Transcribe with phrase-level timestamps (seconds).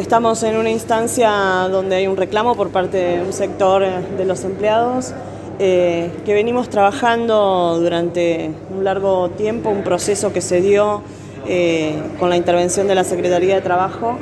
[0.00, 1.30] Estamos en una instancia
[1.70, 5.12] donde hay un reclamo por parte de un sector de los empleados
[5.58, 11.02] eh, que venimos trabajando durante un largo tiempo, un proceso que se dio
[11.46, 14.16] eh, con la intervención de la Secretaría de Trabajo,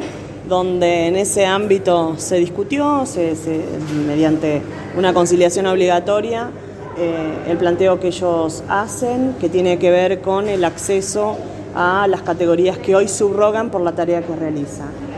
[0.48, 3.04] donde en ese ámbito se discutió
[4.04, 4.62] mediante
[4.96, 6.50] una conciliación obligatoria
[6.98, 11.36] eh, el planteo que ellos hacen, que tiene que ver con el acceso
[11.76, 15.18] a las categorías que hoy subrogan por la tarea que realizan.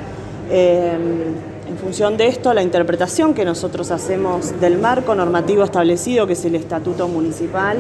[0.53, 6.45] En función de esto, la interpretación que nosotros hacemos del marco normativo establecido, que es
[6.45, 7.79] el Estatuto Municipal,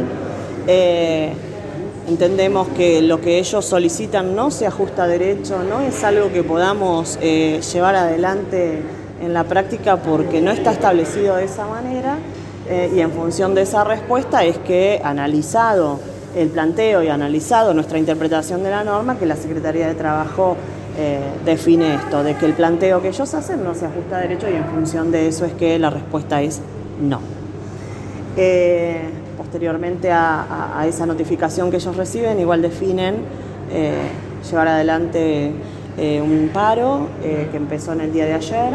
[0.66, 1.32] eh,
[2.08, 6.42] entendemos que lo que ellos solicitan no se ajusta a derecho, no es algo que
[6.42, 8.82] podamos eh, llevar adelante
[9.20, 12.18] en la práctica porque no está establecido de esa manera
[12.68, 16.00] eh, y en función de esa respuesta es que analizado
[16.36, 20.56] el planteo y analizado nuestra interpretación de la norma, que la Secretaría de Trabajo
[20.98, 24.48] eh, define esto, de que el planteo que ellos hacen no se ajusta a derecho
[24.50, 26.60] y en función de eso es que la respuesta es
[27.00, 27.20] no.
[28.36, 29.02] Eh,
[29.36, 33.16] posteriormente a, esa notificación que ellos reciben, igual definen
[33.72, 34.08] eh,
[34.48, 35.52] llevar adelante
[35.98, 38.72] un paro que empezó en el día de ayer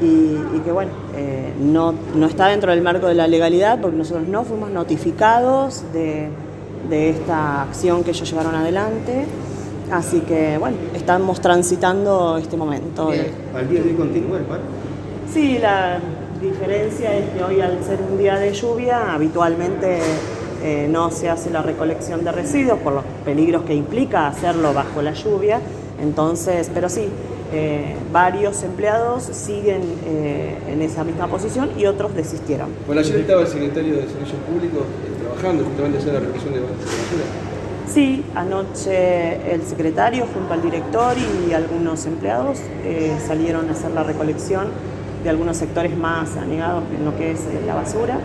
[0.00, 0.92] y, que bueno,
[1.60, 6.30] no, no, está dentro del marco de la legalidad porque nosotros no fuimos notificados de,
[6.88, 9.26] de esta acción que ellos llevaron adelante.
[9.90, 13.10] Así que bueno, estamos transitando este momento.
[13.54, 14.62] ¿Al día de hoy continúa el paro?
[15.32, 15.98] Sí, la
[16.40, 19.98] diferencia es que hoy al ser un día de lluvia, habitualmente
[20.62, 25.02] eh, no se hace la recolección de residuos por los peligros que implica hacerlo bajo
[25.02, 25.60] la lluvia.
[26.00, 27.08] Entonces, pero sí,
[27.52, 32.68] eh, varios empleados siguen eh, en esa misma posición y otros desistieron.
[32.86, 34.82] Bueno, ayer estaba el secretario de Servicios Públicos
[35.20, 37.53] trabajando justamente en la represión de basura.
[37.86, 41.14] Sí, anoche el secretario junto al director
[41.48, 44.68] y algunos empleados eh, salieron a hacer la recolección
[45.22, 48.18] de algunos sectores más anegados en lo que es eh, la basura.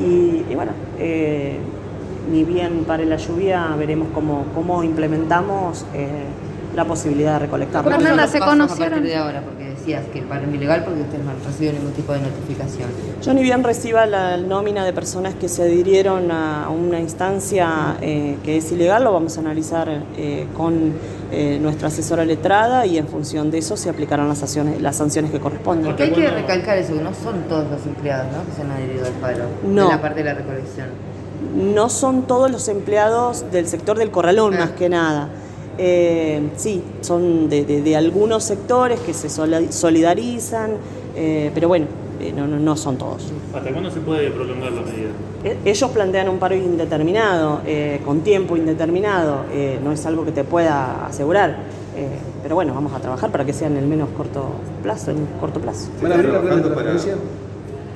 [0.00, 1.58] Y, bueno, eh,
[2.30, 5.84] ni bien para la lluvia veremos cómo, cómo implementamos
[6.74, 7.84] la posibilidad de recolectar.
[7.84, 9.02] Fernanda, ¿se conocieron?
[9.02, 9.42] de ahora?
[9.42, 12.88] Porque decías que para ilegal porque ustedes no han recibido ningún tipo de notificación.
[13.20, 18.36] Yo ni bien reciba la nómina de personas que se adhirieron a una instancia eh,
[18.44, 20.92] que es ilegal, lo vamos a analizar eh, con
[21.30, 25.30] eh, nuestra asesora letrada y en función de eso se aplicarán las sanciones, las sanciones
[25.30, 25.86] que corresponden.
[25.86, 28.44] Porque hay que recalcar eso, no son todos los empleados ¿no?
[28.44, 29.84] que se han adherido al paro no.
[29.84, 30.88] en la parte de la recolección.
[31.56, 34.60] No son todos los empleados del sector del corralón, ah.
[34.60, 35.28] más que nada.
[35.78, 40.72] Eh, sí, son de, algunos sectores que se solidarizan,
[41.16, 41.86] eh, pero bueno,
[42.20, 43.32] eh, no, son todos.
[43.54, 45.10] ¿Hasta cuándo se puede prolongar la medida?
[45.44, 47.60] E, ellos plantean un paro indeterminado,
[48.04, 49.44] con tiempo indeterminado,
[49.82, 51.56] no es algo que te pueda asegurar.
[52.42, 54.50] pero bueno, vamos a trabajar para que sea en el menos corto
[54.82, 55.88] plazo, en corto plazo.
[56.02, 57.14] ¿Van a abrir la planta de transferencia?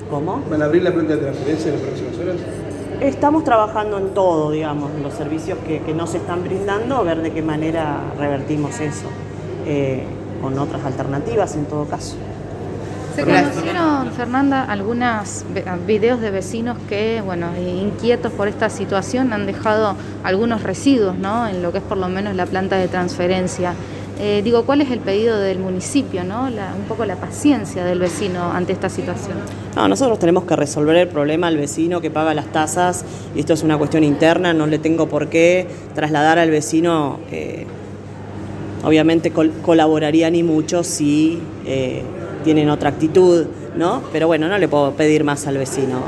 [0.09, 0.41] ¿Cómo?
[0.49, 2.66] ¿Van a abrir la planta de transferencia en las próximas horas?
[3.01, 7.21] Estamos trabajando en todo, digamos, en los servicios que, no se están brindando, a ver
[7.21, 9.05] de qué manera revertimos eso,
[9.67, 10.03] eh,
[10.41, 12.15] con otras alternativas en todo caso.
[13.15, 15.45] ¿Se conocieron, Fernanda, algunos
[15.85, 21.47] videos de vecinos que, bueno, inquietos por esta situación, han dejado algunos residuos, ¿no?
[21.47, 23.73] En lo que es por lo menos la planta de transferencia.
[24.19, 26.45] Eh, digo, ¿cuál es el pedido del municipio, ¿no?
[26.45, 29.37] un poco la paciencia del vecino ante esta situación?
[29.75, 33.05] No, nosotros tenemos que resolver el problema al vecino que paga las tasas,
[33.35, 37.67] y esto es una cuestión interna, no le tengo por qué trasladar al vecino, eh,
[38.83, 42.01] obviamente colaboraría ni mucho si eh,
[42.43, 43.45] tienen otra actitud,
[43.75, 44.01] ¿no?
[44.11, 46.01] Pero bueno, no le puedo pedir más al vecino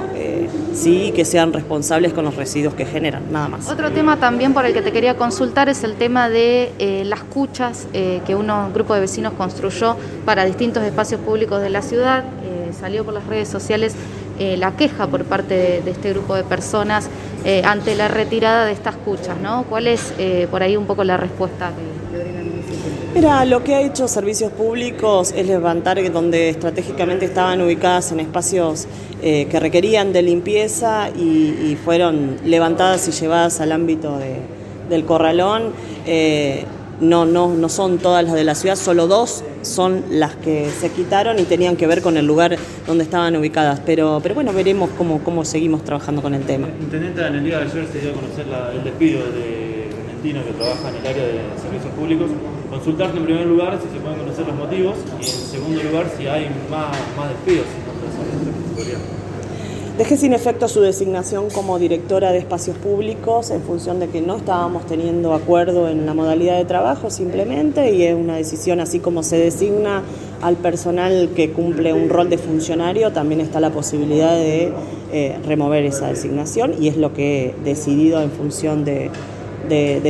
[0.74, 3.69] sí que sean responsables con los residuos que generan, nada más.
[3.69, 7.24] Otro tema también por el que te quería consultar es el tema de eh, las
[7.24, 12.24] cuchas eh, que un grupo de vecinos construyó para distintos espacios públicos de la ciudad.
[12.44, 13.96] Eh, salió por las redes sociales
[14.40, 17.09] la queja por parte de, este grupo de personas
[17.66, 19.63] ante la retirada de estas cuchas, ¿no?
[19.63, 20.13] ¿Cuál es
[20.50, 23.09] por ahí un poco la respuesta que, que brinda el municipio?
[23.19, 28.88] Mira, lo que ha hecho Servicios Públicos es levantar donde estratégicamente estaban ubicadas en espacios
[29.21, 34.18] eh, que requerían de limpieza y, fueron levantadas y llevadas al ámbito
[34.89, 35.74] del corralón.
[36.06, 36.63] Eh,
[37.01, 40.89] no, no, no son todas las de la ciudad, solo dos son las que se
[40.89, 42.56] quitaron y tenían que ver con el lugar
[42.88, 43.81] donde estaban ubicadas.
[43.86, 46.69] Pero, pero bueno, veremos cómo, cómo seguimos trabajando con el tema.
[46.80, 48.45] Intendente, en el día de ayer se dio a conocer
[48.77, 49.78] el despido de
[50.21, 52.30] Que trabaja en el área de servicios públicos.
[52.69, 56.27] Consultarte en primer lugar si se pueden conocer los motivos y en segundo lugar si
[56.27, 57.66] hay más, más despidos.
[59.98, 64.36] Dejé sin efecto su designación como directora de espacios públicos en función de que no
[64.36, 69.24] estábamos teniendo acuerdo en la modalidad de trabajo simplemente y es una decisión así como
[69.24, 70.04] se designa
[70.42, 74.74] al personal que cumple un rol de funcionario, también está la posibilidad de
[75.13, 79.12] eh, remover esa designación y es lo que he decidido en función de,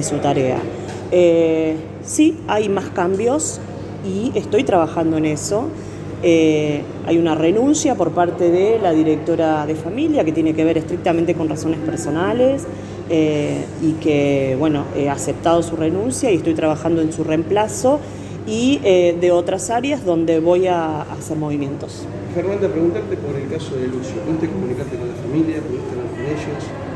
[0.04, 0.60] su tarea.
[1.12, 3.60] Eh, sí, hay más cambios
[4.06, 5.68] y estoy trabajando en eso.
[6.22, 10.78] Eh, hay una renuncia por parte de la directora de familia que tiene que ver
[10.78, 12.66] estrictamente con razones personales
[13.10, 18.00] eh, y que, bueno, he aceptado su renuncia y estoy trabajando en su reemplazo
[18.46, 22.04] y de otras áreas donde voy a hacer movimientos.
[22.34, 24.22] Fernanda, preguntarte por el caso de Lucio.
[24.26, 25.58] ¿Pudiste comunicarte con la familia?
[25.62, 26.89] ¿Pudiste hablar con ellos?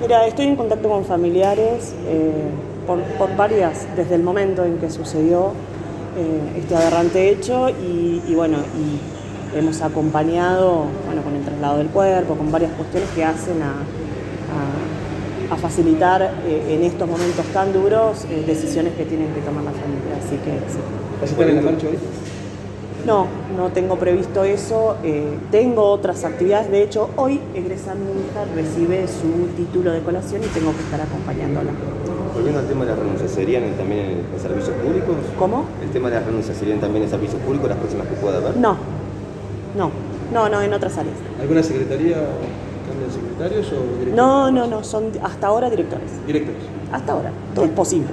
[0.00, 1.94] Mira, estoy en contacto con familiares
[2.86, 5.52] por, por varias, desde el momento en que sucedió
[6.18, 12.34] eh, este aberrante hecho y, bueno, y hemos acompañado bueno, con el traslado del cuerpo,
[12.34, 13.74] con varias cuestiones que hacen a,
[15.60, 20.16] facilitar eh, en estos momentos tan duros eh, decisiones que tienen que tomar la familia.
[20.18, 20.78] Así que sí.
[21.20, 21.98] ¿Vas a estar en la marcha hoy?
[23.08, 23.26] No,
[23.56, 24.96] no tengo previsto eso.
[25.50, 26.70] tengo otras actividades.
[26.70, 31.00] De hecho, hoy egresa mi hija, recibe su título de colación y tengo que estar
[31.00, 31.70] acompañándola.
[32.34, 35.16] Volviendo al tema de las renuncias, ¿serían también en servicios públicos?
[35.38, 35.64] ¿Cómo?
[35.82, 38.58] ¿El tema de las renuncias serían también en servicios públicos las próximas que pueda haber?
[38.58, 38.76] No,
[39.74, 39.90] no,
[40.30, 41.16] no, no, en otras áreas.
[41.40, 42.16] ¿Alguna secretaría
[42.86, 44.14] cambian secretarios o directores?
[44.14, 46.10] No, no, no, son hasta ahora directores.
[46.26, 46.60] Directores.
[46.92, 48.08] Hasta ahora, todo es posible.